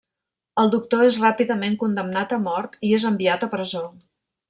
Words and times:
El 0.63 0.71
doctor 0.75 1.03
és 1.09 1.19
ràpidament 1.25 1.77
condemnat 1.85 2.35
a 2.39 2.43
mort 2.49 2.79
i 2.91 2.95
és 3.01 3.07
enviat 3.15 3.47
a 3.51 3.55
presó. 3.57 3.85